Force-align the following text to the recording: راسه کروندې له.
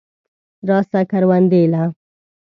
راسه 0.69 0.99
کروندې 1.11 1.61
له. 1.73 1.83